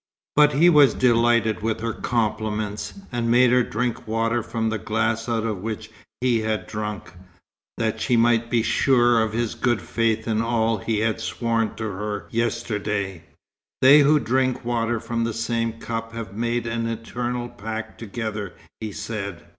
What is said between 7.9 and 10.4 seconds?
she might be sure of his good faith